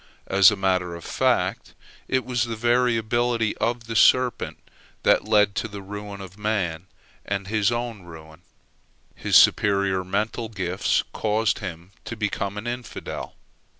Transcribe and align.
As 0.25 0.49
a 0.49 0.55
matter 0.55 0.95
of 0.95 1.05
fact, 1.05 1.75
it 2.07 2.25
was 2.25 2.45
the 2.45 2.55
very 2.55 2.97
ability 2.97 3.55
of 3.59 3.83
the 3.83 3.95
serpent 3.95 4.57
that 5.03 5.25
led 5.27 5.53
to 5.57 5.67
the 5.67 5.83
ruin 5.83 6.21
of 6.21 6.39
man 6.39 6.87
and 7.23 7.45
his 7.45 7.71
own 7.71 8.01
ruin. 8.01 8.41
His 9.13 9.35
superior 9.35 10.03
mental 10.03 10.49
gifts 10.49 11.03
caused 11.13 11.59
him 11.59 11.91
to 12.05 12.15
become 12.15 12.57
an 12.57 12.65
infidel. 12.65 13.35